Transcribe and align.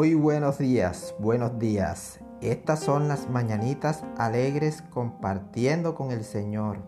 Muy 0.00 0.14
buenos 0.14 0.56
días, 0.56 1.14
buenos 1.18 1.58
días. 1.58 2.20
Estas 2.40 2.80
son 2.80 3.06
las 3.06 3.28
mañanitas 3.28 4.02
alegres 4.16 4.80
compartiendo 4.80 5.94
con 5.94 6.10
el 6.10 6.24
Señor. 6.24 6.78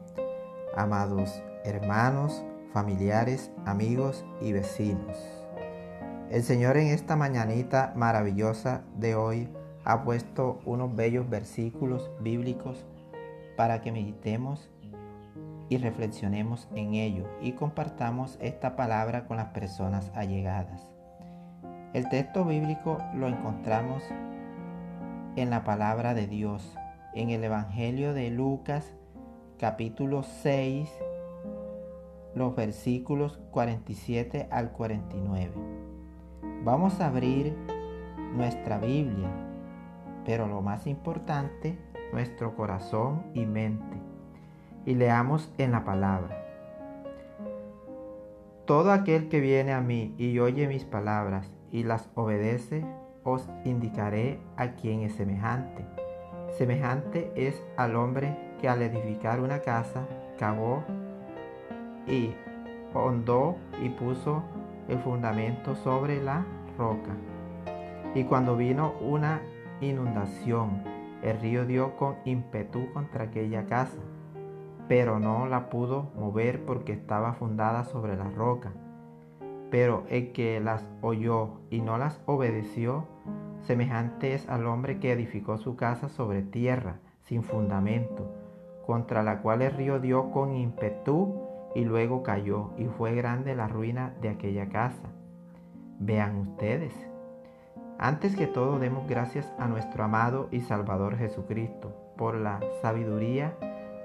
Amados 0.75 1.43
hermanos, 1.63 2.43
familiares, 2.73 3.51
amigos 3.67 4.25
y 4.41 4.55
vecinos. 4.55 5.19
El 6.31 6.43
Señor 6.43 6.79
en 6.79 6.87
esta 6.87 7.15
mañanita 7.15 7.93
maravillosa 7.97 8.83
de 8.97 9.15
hoy 9.15 9.51
ha 9.85 10.05
puesto 10.05 10.61
unos 10.65 10.97
bellos 10.97 11.29
versículos 11.29 12.11
bíblicos 12.21 12.87
para 13.59 13.83
que 13.83 13.93
meditemos 13.93 14.71
y 15.69 15.77
reflexionemos 15.77 16.67
en 16.75 16.95
ello 16.95 17.27
y 17.43 17.53
compartamos 17.53 18.39
esta 18.41 18.75
palabra 18.75 19.27
con 19.27 19.37
las 19.37 19.49
personas 19.49 20.11
allegadas. 20.15 20.92
El 21.93 22.09
texto 22.09 22.47
bíblico 22.47 22.97
lo 23.15 23.29
encontramos 23.29 24.03
en 25.37 25.51
la 25.51 25.63
palabra 25.63 26.15
de 26.15 26.27
Dios, 26.27 26.75
en 27.13 27.29
el 27.29 27.45
Evangelio 27.45 28.15
de 28.15 28.31
Lucas 28.31 28.95
capítulo 29.59 30.23
6, 30.23 30.91
los 32.35 32.57
versículos 32.57 33.39
47 33.51 34.49
al 34.51 34.73
49. 34.73 35.53
Vamos 36.65 36.99
a 37.03 37.09
abrir 37.09 37.55
nuestra 38.35 38.79
Biblia, 38.79 39.29
pero 40.25 40.47
lo 40.47 40.63
más 40.63 40.87
importante, 40.87 41.79
nuestro 42.11 42.57
corazón 42.57 43.23
y 43.35 43.45
mente, 43.45 43.99
y 44.87 44.95
leamos 44.95 45.53
en 45.59 45.73
la 45.73 45.85
palabra. 45.85 46.43
Todo 48.65 48.93
aquel 48.93 49.29
que 49.29 49.41
viene 49.41 49.75
a 49.75 49.83
mí 49.83 50.15
y 50.17 50.39
oye 50.39 50.67
mis 50.69 50.87
palabras 50.87 51.51
y 51.73 51.83
las 51.83 52.09
obedece, 52.15 52.85
os 53.25 53.49
indicaré 53.65 54.39
a 54.57 54.73
quien 54.73 55.01
es 55.01 55.15
semejante. 55.15 55.85
Semejante 56.59 57.33
es 57.35 57.61
al 57.77 57.97
hombre 57.97 58.37
que 58.61 58.69
al 58.69 58.83
edificar 58.83 59.41
una 59.41 59.61
casa 59.61 60.07
cavó 60.39 60.85
y 62.07 62.35
hondó 62.95 63.57
y 63.83 63.89
puso 63.89 64.43
el 64.89 64.99
fundamento 64.99 65.75
sobre 65.75 66.23
la 66.23 66.45
roca. 66.77 67.13
Y 68.15 68.25
cuando 68.25 68.57
vino 68.57 68.93
una 69.01 69.41
inundación, 69.81 70.83
el 71.23 71.41
río 71.41 71.65
dio 71.65 71.97
con 71.97 72.17
ímpetu 72.25 72.93
contra 72.93 73.25
aquella 73.25 73.65
casa, 73.65 73.99
pero 74.89 75.19
no 75.19 75.47
la 75.47 75.71
pudo 75.71 76.11
mover 76.17 76.65
porque 76.67 76.93
estaba 76.93 77.33
fundada 77.33 77.85
sobre 77.85 78.17
la 78.17 78.29
roca. 78.29 78.73
Pero 79.73 80.05
el 80.11 80.33
que 80.33 80.61
las 80.61 80.87
oyó 81.01 81.63
y 81.71 81.81
no 81.81 81.97
las 81.97 82.21
obedeció, 82.27 83.07
semejante 83.63 84.35
es 84.35 84.47
al 84.51 84.67
hombre 84.67 85.01
que 85.01 85.13
edificó 85.13 85.57
su 85.57 85.77
casa 85.77 86.11
sobre 86.11 86.43
tierra, 86.43 86.99
sin 87.23 87.43
fundamento, 87.43 88.31
contra 88.85 89.23
la 89.23 89.41
cual 89.41 89.63
el 89.63 89.73
río 89.73 89.99
dio 89.99 90.31
con 90.31 90.55
ímpetu 90.55 91.41
y 91.75 91.87
luego 91.87 92.23
cayó, 92.23 92.73
y 92.77 92.85
fue 92.85 93.15
grande 93.15 93.55
la 93.55 93.67
ruina 93.67 94.15
de 94.21 94.29
aquella 94.29 94.69
casa. 94.69 95.09
Vean 95.99 96.37
ustedes. 96.37 96.93
Antes 97.99 98.37
que 98.37 98.47
todo 98.47 98.79
demos 98.79 99.09
gracias 99.09 99.51
a 99.59 99.69
nuestro 99.69 100.05
amado 100.05 100.49
y 100.51 100.61
Salvador 100.61 101.17
Jesucristo 101.17 101.97
por 102.19 102.35
la 102.35 102.61
sabiduría 102.83 103.57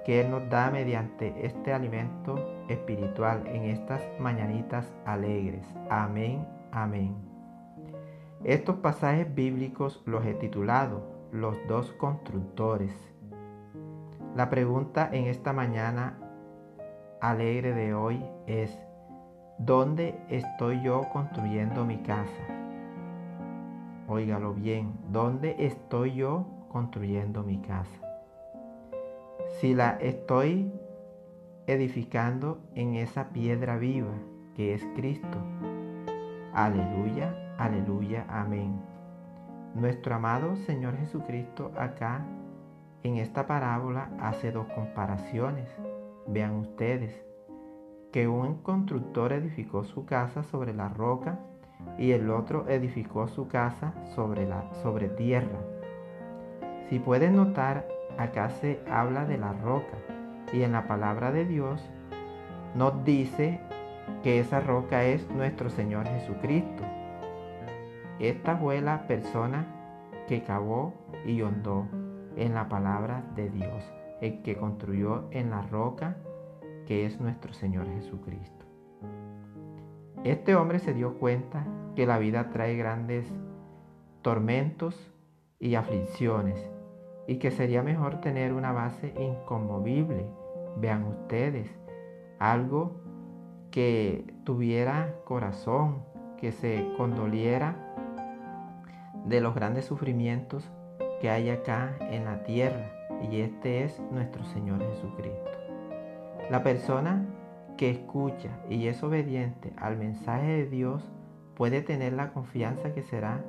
que 0.07 0.21
Él 0.21 0.31
nos 0.31 0.49
da 0.49 0.71
mediante 0.71 1.45
este 1.45 1.73
alimento 1.73 2.35
espiritual 2.69 3.45
en 3.45 3.63
estas 3.63 4.01
mañanitas 4.21 4.89
alegres. 5.05 5.67
Amén, 5.89 6.47
amén. 6.71 7.13
Estos 8.45 8.77
pasajes 8.77 9.35
bíblicos 9.35 10.01
los 10.05 10.25
he 10.25 10.33
titulado 10.33 11.03
Los 11.33 11.57
dos 11.67 11.91
constructores. 11.91 12.93
La 14.33 14.49
pregunta 14.49 15.09
en 15.11 15.25
esta 15.25 15.51
mañana 15.51 16.17
alegre 17.19 17.73
de 17.73 17.93
hoy 17.93 18.23
es, 18.45 18.79
¿dónde 19.59 20.17
estoy 20.29 20.81
yo 20.83 21.01
construyendo 21.11 21.83
mi 21.83 21.97
casa? 21.97 22.43
Óigalo 24.07 24.53
bien, 24.53 24.93
¿dónde 25.11 25.57
estoy 25.59 26.15
yo 26.15 26.47
construyendo 26.69 27.43
mi 27.43 27.57
casa? 27.57 28.06
Si 29.49 29.73
la 29.73 29.91
estoy 30.01 30.71
edificando 31.65 32.59
en 32.75 32.95
esa 32.95 33.29
piedra 33.29 33.77
viva 33.77 34.13
que 34.55 34.73
es 34.73 34.85
Cristo. 34.95 35.37
Aleluya, 36.53 37.55
aleluya, 37.57 38.25
amén. 38.29 38.79
Nuestro 39.73 40.15
amado 40.15 40.55
Señor 40.55 40.97
Jesucristo 40.97 41.71
acá 41.77 42.25
en 43.03 43.17
esta 43.17 43.47
parábola 43.47 44.09
hace 44.19 44.51
dos 44.51 44.67
comparaciones. 44.73 45.69
Vean 46.27 46.55
ustedes 46.55 47.23
que 48.11 48.27
un 48.27 48.61
constructor 48.63 49.33
edificó 49.33 49.83
su 49.83 50.05
casa 50.05 50.43
sobre 50.43 50.73
la 50.73 50.89
roca 50.89 51.39
y 51.97 52.11
el 52.11 52.29
otro 52.29 52.67
edificó 52.67 53.27
su 53.27 53.47
casa 53.47 53.93
sobre, 54.15 54.47
la, 54.47 54.71
sobre 54.81 55.09
tierra. 55.09 55.59
Si 56.89 56.99
pueden 56.99 57.35
notar 57.35 57.87
acá 58.17 58.49
se 58.49 58.79
habla 58.89 59.25
de 59.25 59.37
la 59.37 59.53
roca 59.53 59.97
y 60.51 60.63
en 60.63 60.71
la 60.71 60.87
palabra 60.87 61.31
de 61.31 61.45
Dios 61.45 61.81
nos 62.75 63.03
dice 63.03 63.59
que 64.23 64.39
esa 64.39 64.59
roca 64.59 65.03
es 65.03 65.29
nuestro 65.29 65.69
Señor 65.69 66.07
Jesucristo. 66.07 66.83
Esta 68.19 68.57
fue 68.57 68.81
la 68.81 69.07
persona 69.07 69.67
que 70.27 70.43
cavó 70.43 70.93
y 71.25 71.41
hondó 71.41 71.87
en 72.35 72.53
la 72.53 72.69
palabra 72.69 73.23
de 73.35 73.49
Dios, 73.49 73.83
el 74.21 74.41
que 74.41 74.57
construyó 74.57 75.27
en 75.31 75.49
la 75.49 75.61
roca 75.61 76.17
que 76.85 77.05
es 77.05 77.19
nuestro 77.19 77.53
Señor 77.53 77.87
Jesucristo. 77.87 78.65
Este 80.23 80.55
hombre 80.55 80.79
se 80.79 80.93
dio 80.93 81.19
cuenta 81.19 81.65
que 81.95 82.05
la 82.05 82.17
vida 82.17 82.49
trae 82.49 82.75
grandes 82.75 83.31
tormentos 84.21 85.11
y 85.59 85.75
aflicciones 85.75 86.69
y 87.27 87.37
que 87.37 87.51
sería 87.51 87.83
mejor 87.83 88.21
tener 88.21 88.53
una 88.53 88.71
base 88.71 89.13
inconmovible. 89.19 90.25
Vean 90.77 91.03
ustedes, 91.03 91.69
algo 92.39 93.01
que 93.69 94.33
tuviera 94.45 95.13
corazón, 95.25 96.03
que 96.37 96.51
se 96.51 96.87
condoliera 96.97 97.75
de 99.25 99.41
los 99.41 99.53
grandes 99.53 99.85
sufrimientos 99.85 100.71
que 101.19 101.29
hay 101.29 101.49
acá 101.49 101.95
en 101.99 102.25
la 102.25 102.43
tierra. 102.43 102.91
Y 103.29 103.41
este 103.41 103.83
es 103.83 103.99
nuestro 104.11 104.45
Señor 104.45 104.79
Jesucristo. 104.79 105.51
La 106.49 106.63
persona 106.63 107.25
que 107.75 107.89
escucha 107.89 108.49
y 108.69 108.87
es 108.87 109.03
obediente 109.03 109.73
al 109.77 109.97
mensaje 109.97 110.47
de 110.47 110.65
Dios 110.67 111.11
puede 111.55 111.81
tener 111.81 112.13
la 112.13 112.31
confianza 112.31 112.93
que 112.93 113.03
será 113.03 113.43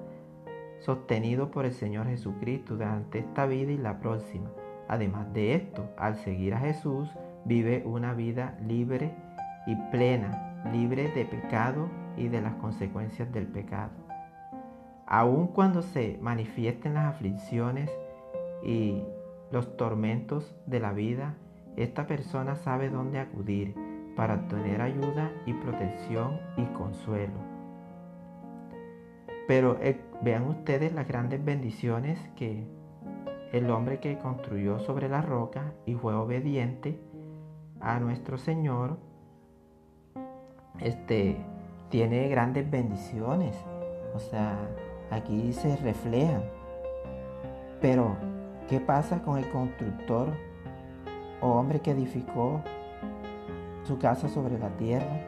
sostenido 0.80 1.50
por 1.50 1.64
el 1.64 1.72
Señor 1.72 2.06
Jesucristo 2.06 2.74
durante 2.74 3.20
esta 3.20 3.46
vida 3.46 3.72
y 3.72 3.78
la 3.78 3.98
próxima. 3.98 4.50
Además 4.88 5.32
de 5.32 5.54
esto, 5.54 5.90
al 5.96 6.16
seguir 6.16 6.54
a 6.54 6.60
Jesús, 6.60 7.10
vive 7.44 7.82
una 7.84 8.14
vida 8.14 8.56
libre 8.66 9.14
y 9.66 9.76
plena, 9.90 10.62
libre 10.72 11.10
de 11.12 11.24
pecado 11.24 11.88
y 12.16 12.28
de 12.28 12.40
las 12.40 12.54
consecuencias 12.54 13.30
del 13.32 13.46
pecado. 13.46 13.90
Aun 15.06 15.48
cuando 15.48 15.82
se 15.82 16.18
manifiesten 16.20 16.94
las 16.94 17.06
aflicciones 17.06 17.90
y 18.62 19.02
los 19.50 19.76
tormentos 19.76 20.54
de 20.66 20.80
la 20.80 20.92
vida, 20.92 21.34
esta 21.76 22.06
persona 22.06 22.56
sabe 22.56 22.90
dónde 22.90 23.18
acudir 23.18 23.74
para 24.16 24.34
obtener 24.34 24.82
ayuda 24.82 25.30
y 25.46 25.52
protección 25.52 26.40
y 26.56 26.64
consuelo. 26.76 27.57
Pero 29.48 29.78
eh, 29.80 29.98
vean 30.20 30.46
ustedes 30.46 30.92
las 30.92 31.08
grandes 31.08 31.42
bendiciones 31.42 32.18
que 32.36 32.66
el 33.52 33.70
hombre 33.70 33.98
que 33.98 34.18
construyó 34.18 34.78
sobre 34.78 35.08
la 35.08 35.22
roca 35.22 35.72
y 35.86 35.94
fue 35.94 36.14
obediente 36.14 37.00
a 37.80 37.98
nuestro 37.98 38.36
Señor, 38.36 38.98
este, 40.80 41.38
tiene 41.88 42.28
grandes 42.28 42.70
bendiciones. 42.70 43.56
O 44.14 44.18
sea, 44.18 44.54
aquí 45.10 45.54
se 45.54 45.76
reflejan. 45.76 46.42
Pero, 47.80 48.16
¿qué 48.68 48.80
pasa 48.80 49.22
con 49.22 49.38
el 49.38 49.48
constructor 49.48 50.28
o 51.40 51.52
hombre 51.52 51.80
que 51.80 51.92
edificó 51.92 52.60
su 53.84 53.98
casa 53.98 54.28
sobre 54.28 54.58
la 54.58 54.68
tierra? 54.76 55.22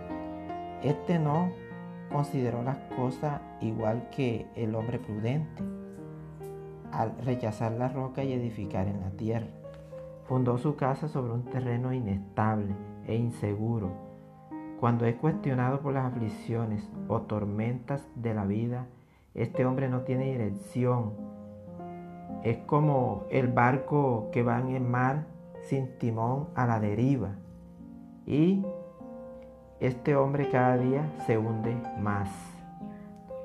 Este 0.83 1.19
no 1.19 1.70
consideró 2.11 2.63
las 2.63 2.79
cosas 2.97 3.41
igual 3.61 4.09
que 4.11 4.47
el 4.57 4.75
hombre 4.75 4.99
prudente 4.99 5.63
al 6.93 7.17
rechazar 7.19 7.73
la 7.73 7.89
roca 7.89 8.25
y 8.25 8.33
edificar 8.33 8.89
en 8.89 9.01
la 9.01 9.11
tierra. 9.11 9.47
Fundó 10.25 10.59
su 10.59 10.77
casa 10.77 11.09
sobre 11.09 11.33
un 11.33 11.45
terreno 11.45 11.93
inestable 11.93 12.75
e 13.07 13.17
inseguro. 13.17 13.91
Cuando 14.79 15.05
es 15.07 15.17
cuestionado 15.17 15.81
por 15.81 15.93
las 15.93 16.07
aflicciones 16.07 16.89
o 17.09 17.23
tormentas 17.23 18.09
de 18.15 18.35
la 18.35 18.45
vida, 18.45 18.87
Este 19.35 19.65
hombre 19.65 19.89
no 19.89 20.01
tiene 20.01 20.33
dirección. 20.33 21.13
Es 22.43 22.59
como 22.67 23.25
el 23.31 23.47
barco 23.49 24.29
que 24.33 24.43
va 24.43 24.59
en 24.59 24.71
el 24.71 24.83
mar 24.83 25.27
sin 25.63 25.99
timón 25.99 26.49
a 26.57 26.67
la 26.67 26.81
deriva. 26.81 27.37
Y 28.27 28.65
este 29.81 30.15
hombre 30.15 30.51
cada 30.51 30.77
día 30.77 31.11
se 31.27 31.39
hunde 31.39 31.75
más. 31.99 32.29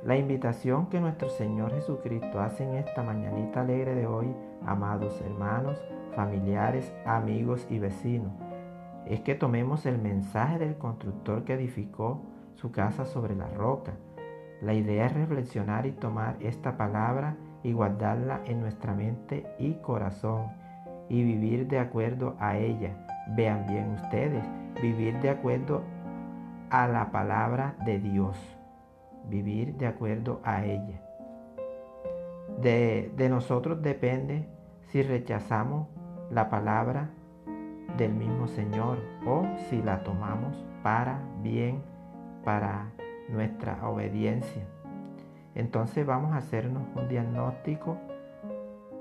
La 0.03 0.17
invitación 0.17 0.87
que 0.87 0.99
nuestro 0.99 1.29
Señor 1.29 1.73
Jesucristo 1.73 2.41
hace 2.41 2.65
en 2.65 2.75
esta 2.75 3.01
mañanita 3.03 3.61
alegre 3.61 3.95
de 3.95 4.05
hoy, 4.05 4.27
amados 4.65 5.19
hermanos, 5.21 5.81
familiares, 6.13 6.93
amigos 7.05 7.65
y 7.69 7.79
vecinos, 7.79 8.33
es 9.05 9.21
que 9.21 9.33
tomemos 9.33 9.85
el 9.85 9.97
mensaje 9.97 10.59
del 10.59 10.77
constructor 10.77 11.45
que 11.45 11.53
edificó 11.53 12.21
su 12.55 12.71
casa 12.71 13.05
sobre 13.05 13.33
la 13.33 13.47
roca. 13.47 13.93
La 14.61 14.73
idea 14.73 15.05
es 15.05 15.13
reflexionar 15.13 15.85
y 15.85 15.93
tomar 15.93 16.35
esta 16.41 16.75
palabra 16.75 17.37
y 17.63 17.71
guardarla 17.71 18.41
en 18.45 18.59
nuestra 18.59 18.93
mente 18.93 19.45
y 19.57 19.75
corazón 19.75 20.47
y 21.07 21.23
vivir 21.23 21.67
de 21.67 21.79
acuerdo 21.79 22.35
a 22.39 22.57
ella. 22.57 23.07
Vean 23.35 23.65
bien 23.67 23.91
ustedes, 23.91 24.43
vivir 24.81 25.19
de 25.21 25.29
acuerdo 25.29 25.94
a 26.69 26.87
la 26.87 27.11
palabra 27.11 27.75
de 27.85 27.99
Dios, 27.99 28.37
vivir 29.27 29.75
de 29.75 29.87
acuerdo 29.87 30.41
a 30.43 30.65
ella. 30.65 31.01
De, 32.61 33.11
de 33.15 33.29
nosotros 33.29 33.81
depende 33.81 34.47
si 34.87 35.01
rechazamos 35.01 35.87
la 36.29 36.49
palabra 36.49 37.09
del 37.97 38.13
mismo 38.13 38.47
Señor 38.47 38.99
o 39.25 39.45
si 39.69 39.81
la 39.81 40.03
tomamos 40.03 40.55
para 40.83 41.19
bien, 41.41 41.81
para 42.43 42.91
nuestra 43.29 43.87
obediencia. 43.87 44.63
Entonces 45.55 46.05
vamos 46.05 46.33
a 46.33 46.37
hacernos 46.37 46.83
un 46.95 47.07
diagnóstico 47.07 47.97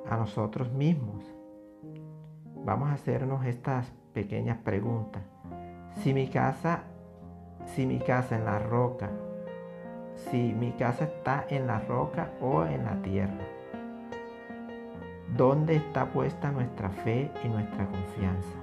a 0.08 0.16
nosotros 0.16 0.72
mismos. 0.72 1.24
Vamos 2.64 2.88
a 2.88 2.94
hacernos 2.94 3.44
estas 3.44 3.92
pequeñas 4.12 4.58
preguntas. 4.58 5.22
Si 5.96 6.14
mi 6.14 6.28
casa, 6.28 6.84
si 7.66 7.86
mi 7.86 7.98
casa 7.98 8.36
en 8.36 8.44
la 8.44 8.58
roca, 8.58 9.10
si 10.30 10.52
mi 10.52 10.72
casa 10.72 11.04
está 11.04 11.44
en 11.48 11.66
la 11.66 11.80
roca 11.80 12.30
o 12.40 12.64
en 12.64 12.84
la 12.84 13.00
tierra. 13.02 13.44
¿Dónde 15.36 15.76
está 15.76 16.06
puesta 16.06 16.52
nuestra 16.52 16.90
fe 16.90 17.30
y 17.42 17.48
nuestra 17.48 17.86
confianza? 17.86 18.56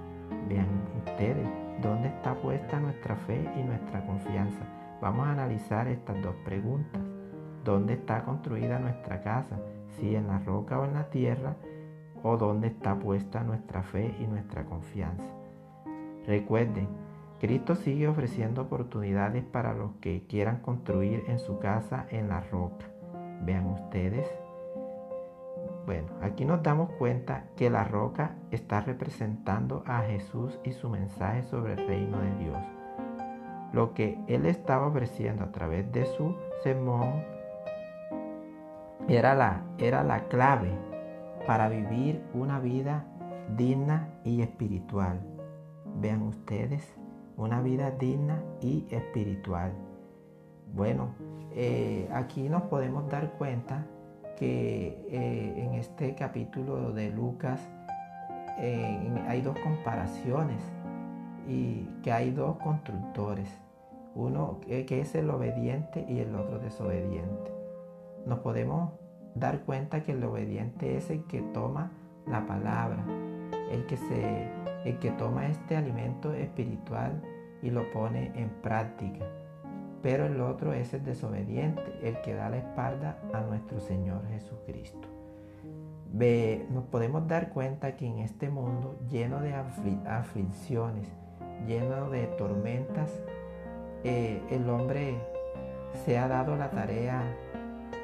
Vean 0.48 0.68
ustedes, 1.06 1.48
¿dónde 1.82 2.08
está 2.08 2.34
puesta 2.36 2.80
nuestra 2.80 3.16
fe 3.16 3.50
y 3.58 3.64
nuestra 3.64 4.06
confianza? 4.06 4.64
Vamos 5.02 5.28
a 5.28 5.32
analizar 5.32 5.88
estas 5.88 6.22
dos 6.22 6.36
preguntas. 6.46 7.02
¿Dónde 7.66 7.94
está 7.94 8.24
construida 8.24 8.80
nuestra 8.80 9.22
casa? 9.22 9.60
Si 9.98 10.16
en 10.16 10.28
la 10.28 10.40
roca 10.40 10.80
o 10.80 10.86
en 10.86 10.94
la 10.94 11.10
tierra, 11.10 11.56
o 12.24 12.38
dónde 12.38 12.68
está 12.68 12.98
puesta 12.98 13.44
nuestra 13.44 13.84
fe 13.84 14.16
y 14.20 14.28
nuestra 14.28 14.64
confianza. 14.64 15.26
Recuerden, 16.26 16.88
Cristo 17.42 17.74
sigue 17.74 18.08
ofreciendo 18.08 18.62
oportunidades 18.62 19.44
para 19.44 19.74
los 19.74 19.94
que 19.94 20.28
quieran 20.28 20.58
construir 20.58 21.24
en 21.28 21.40
su 21.40 21.58
casa 21.58 22.06
en 22.12 22.30
la 22.30 22.42
roca. 22.42 22.86
Vean 23.44 23.66
ustedes, 23.66 24.32
bueno, 25.88 26.08
aquí 26.22 26.46
nos 26.46 26.62
damos 26.62 26.92
cuenta 27.00 27.46
que 27.58 27.72
la 27.72 27.84
roca 27.84 28.36
está 28.52 28.82
representando 28.82 29.84
a 29.88 30.02
Jesús 30.02 30.60
y 30.64 30.74
su 30.74 30.88
mensaje 30.88 31.42
sobre 31.42 31.74
el 31.74 31.88
reino 31.88 32.20
de 32.20 32.36
Dios. 32.36 32.60
Lo 33.74 33.96
que 33.96 34.20
él 34.28 34.46
estaba 34.46 34.86
ofreciendo 34.86 35.44
a 35.44 35.52
través 35.52 35.92
de 35.92 36.06
su 36.06 36.36
sermón 36.62 37.24
era 39.08 39.34
la, 39.34 39.64
era 39.80 40.04
la 40.04 40.26
clave 40.26 40.78
para 41.48 41.70
vivir 41.70 42.24
una 42.36 42.60
vida 42.60 43.04
digna 43.58 44.10
y 44.24 44.44
espiritual. 44.44 45.20
Vean 46.00 46.22
ustedes, 46.22 47.01
una 47.38 47.62
vida 47.62 47.92
digna 47.92 48.44
y 48.62 48.86
espiritual. 48.90 49.74
Bueno, 50.74 51.16
eh, 51.54 52.08
aquí 52.14 52.48
nos 52.50 52.64
podemos 52.64 53.10
dar 53.10 53.34
cuenta 53.34 53.86
que 54.38 55.06
eh, 55.10 55.54
en 55.58 55.74
este 55.76 56.16
capítulo 56.16 56.92
de 56.94 57.12
Lucas 57.12 57.60
eh, 58.58 59.26
hay 59.28 59.42
dos 59.42 59.58
comparaciones 59.60 60.64
y 61.48 61.88
que 62.04 62.12
hay 62.12 62.32
dos 62.32 62.58
constructores, 62.58 63.50
uno 64.16 64.60
que 64.62 65.02
es 65.02 65.16
el 65.16 65.30
obediente 65.30 66.06
y 66.08 66.20
el 66.20 66.36
otro 66.36 66.60
desobediente. 66.60 67.52
Nos 68.26 68.40
podemos 68.40 68.92
dar 69.36 69.62
cuenta 69.62 70.04
que 70.04 70.14
el 70.14 70.24
obediente 70.24 70.98
es 70.98 71.10
el 71.10 71.26
que 71.26 71.42
toma 71.42 71.92
la 72.28 72.46
palabra, 72.46 73.04
el 73.72 73.86
que, 73.88 73.98
se, 73.98 74.48
el 74.86 75.00
que 75.00 75.12
toma 75.12 75.48
este 75.48 75.76
alimento 75.76 76.34
espiritual 76.34 77.22
y 77.62 77.70
lo 77.70 77.90
pone 77.92 78.32
en 78.36 78.50
práctica 78.62 79.26
pero 80.02 80.26
el 80.26 80.42
otro 80.42 80.74
es 80.74 80.94
el 80.94 81.04
desobediente, 81.04 81.82
el 82.02 82.20
que 82.22 82.34
da 82.34 82.50
la 82.50 82.58
espalda 82.58 83.20
a 83.34 83.42
nuestro 83.42 83.80
Señor 83.80 84.28
Jesucristo. 84.30 85.08
Ve, 86.14 86.66
nos 86.72 86.86
podemos 86.86 87.28
dar 87.28 87.50
cuenta 87.50 87.96
que 87.96 88.08
en 88.08 88.20
este 88.20 88.50
mundo 88.50 89.00
lleno 89.10 89.40
de 89.40 89.54
aflicciones, 89.54 91.08
lleno 91.68 92.10
de 92.10 92.28
tormentas, 92.38 93.10
eh, 94.04 94.42
el 94.50 94.70
hombre 94.70 95.16
se 96.04 96.18
ha 96.18 96.28
dado 96.28 96.56
la 96.56 96.72
tarea 96.72 97.24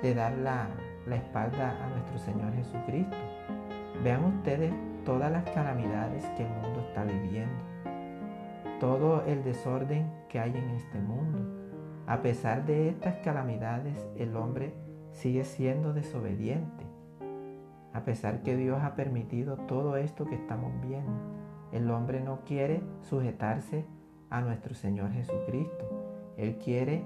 de 0.01 0.13
dar 0.13 0.33
la, 0.37 0.67
la 1.07 1.15
espalda 1.15 1.83
a 1.83 1.89
nuestro 1.89 2.19
Señor 2.19 2.53
Jesucristo. 2.53 3.17
Vean 4.03 4.23
ustedes 4.23 4.71
todas 5.07 5.31
las 5.31 5.49
calamidades 5.49 6.23
que 6.37 6.43
el 6.43 6.49
mundo 6.49 6.81
está 6.81 7.03
viviendo, 7.03 7.63
todo 8.79 9.23
el 9.25 9.43
desorden 9.43 10.11
que 10.29 10.39
hay 10.39 10.51
en 10.51 10.69
este 10.69 10.99
mundo 10.99 11.57
a 12.07 12.21
pesar 12.21 12.65
de 12.65 12.87
estas 12.87 13.17
calamidades, 13.17 14.07
el 14.15 14.37
hombre 14.37 14.73
sigue 15.11 15.43
siendo 15.43 15.91
desobediente. 15.91 16.85
A 17.93 18.05
pesar 18.05 18.43
que 18.43 18.55
Dios 18.55 18.81
ha 18.81 18.95
permitido 18.95 19.57
todo 19.57 19.97
esto 19.97 20.23
que 20.23 20.35
estamos 20.35 20.71
viendo, 20.81 21.11
el 21.73 21.91
hombre 21.91 22.21
no 22.21 22.45
quiere 22.45 22.81
sujetarse 23.01 23.85
a 24.29 24.39
nuestro 24.39 24.73
Señor 24.73 25.11
Jesucristo. 25.11 26.33
Él 26.37 26.57
quiere 26.63 27.03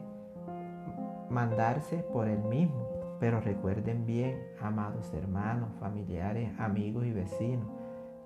mandarse 1.32 2.06
por 2.14 2.28
él 2.28 2.44
mismo. 2.44 2.88
Pero 3.20 3.42
recuerden 3.42 4.06
bien, 4.06 4.40
amados 4.62 5.12
hermanos, 5.16 5.72
familiares, 5.80 6.52
amigos 6.60 7.08
y 7.08 7.12
vecinos, 7.12 7.68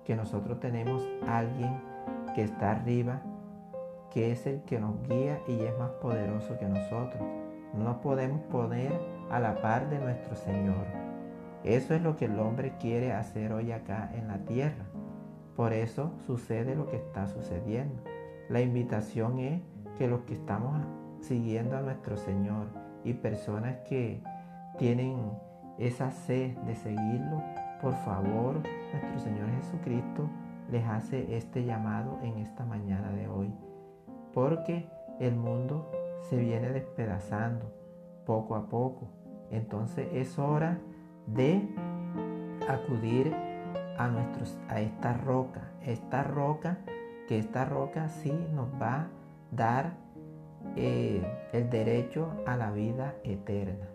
que 0.06 0.16
nosotros 0.16 0.60
tenemos 0.60 1.02
alguien 1.26 1.80
que 2.34 2.42
está 2.42 2.70
arriba 2.70 3.22
que 4.16 4.32
es 4.32 4.46
el 4.46 4.62
que 4.62 4.80
nos 4.80 5.02
guía 5.06 5.42
y 5.46 5.60
es 5.60 5.78
más 5.78 5.90
poderoso 6.00 6.58
que 6.58 6.66
nosotros. 6.66 7.22
No 7.74 8.00
podemos 8.00 8.40
poner 8.44 8.90
a 9.30 9.38
la 9.38 9.60
par 9.60 9.90
de 9.90 9.98
nuestro 9.98 10.34
Señor. 10.36 10.86
Eso 11.64 11.94
es 11.94 12.00
lo 12.00 12.16
que 12.16 12.24
el 12.24 12.38
hombre 12.38 12.72
quiere 12.80 13.12
hacer 13.12 13.52
hoy 13.52 13.72
acá 13.72 14.10
en 14.14 14.28
la 14.28 14.38
tierra. 14.38 14.86
Por 15.54 15.74
eso 15.74 16.12
sucede 16.26 16.74
lo 16.74 16.88
que 16.88 16.96
está 16.96 17.26
sucediendo. 17.26 18.02
La 18.48 18.62
invitación 18.62 19.38
es 19.38 19.60
que 19.98 20.08
los 20.08 20.20
que 20.22 20.32
estamos 20.32 20.82
siguiendo 21.20 21.76
a 21.76 21.82
nuestro 21.82 22.16
Señor 22.16 22.68
y 23.04 23.12
personas 23.12 23.76
que 23.86 24.22
tienen 24.78 25.18
esa 25.78 26.10
sed 26.10 26.56
de 26.58 26.74
seguirlo, 26.74 27.42
por 27.82 27.92
favor, 27.96 28.62
nuestro 28.96 29.18
Señor 29.18 29.50
Jesucristo 29.50 30.28
les 30.70 30.84
hace 30.86 31.36
este 31.36 31.64
llamado 31.64 32.18
en 32.22 32.38
esta 32.38 32.64
mañana 32.64 33.10
de 33.10 33.28
hoy 33.28 33.52
porque 34.32 34.88
el 35.20 35.36
mundo 35.36 35.90
se 36.22 36.36
viene 36.36 36.70
despedazando 36.70 37.72
poco 38.24 38.54
a 38.54 38.68
poco. 38.68 39.08
Entonces 39.50 40.08
es 40.12 40.38
hora 40.38 40.78
de 41.26 41.68
acudir 42.68 43.34
a, 43.98 44.08
nuestros, 44.08 44.58
a 44.68 44.80
esta 44.80 45.12
roca, 45.12 45.72
esta 45.82 46.22
roca, 46.22 46.78
que 47.28 47.38
esta 47.38 47.64
roca 47.64 48.08
sí 48.08 48.32
nos 48.54 48.68
va 48.80 48.94
a 48.94 49.08
dar 49.52 49.92
eh, 50.74 51.22
el 51.52 51.70
derecho 51.70 52.32
a 52.46 52.56
la 52.56 52.72
vida 52.72 53.14
eterna. 53.24 53.86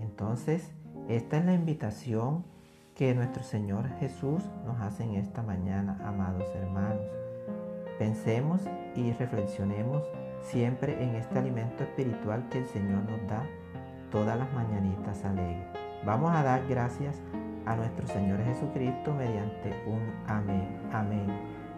Entonces, 0.00 0.72
esta 1.08 1.38
es 1.38 1.44
la 1.44 1.54
invitación 1.54 2.44
que 2.96 3.14
nuestro 3.14 3.42
Señor 3.42 3.88
Jesús 4.00 4.42
nos 4.64 4.80
hace 4.80 5.04
en 5.04 5.16
esta 5.16 5.42
mañana, 5.42 5.98
amados 6.02 6.48
hermanos. 6.54 7.04
Pensemos 7.98 8.62
y 8.94 9.12
reflexionemos 9.12 10.02
siempre 10.40 11.02
en 11.02 11.14
este 11.14 11.38
alimento 11.38 11.84
espiritual 11.84 12.48
que 12.48 12.58
el 12.58 12.66
Señor 12.66 13.04
nos 13.04 13.28
da 13.28 13.44
todas 14.10 14.38
las 14.38 14.50
mañanitas 14.54 15.24
alegres. 15.24 15.66
Vamos 16.06 16.34
a 16.34 16.42
dar 16.42 16.66
gracias 16.68 17.22
a 17.66 17.76
nuestro 17.76 18.06
Señor 18.06 18.42
Jesucristo 18.44 19.12
mediante 19.12 19.74
un 19.86 20.00
amén. 20.26 20.66
Amén. 20.92 21.26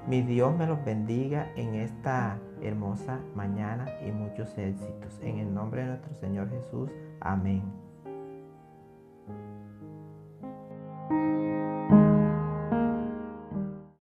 Mi 0.07 0.23
Dios 0.23 0.57
me 0.57 0.67
los 0.67 0.85
bendiga 0.85 1.51
en 1.57 1.75
esta 1.75 2.39
hermosa 2.63 3.19
mañana 3.35 3.87
y 4.07 4.13
muchos 4.13 4.57
éxitos. 4.57 5.19
En 5.21 5.39
el 5.39 5.53
nombre 5.53 5.83
de 5.83 5.89
nuestro 5.89 6.15
Señor 6.21 6.49
Jesús. 6.49 6.91
Amén. 7.21 7.88